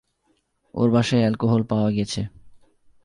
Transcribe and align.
ওর 0.73 0.89
বাসায় 0.91 1.21
অ্যালকোহল 1.21 1.61
পাওয়া 1.63 1.89
গেছে। 1.91 2.21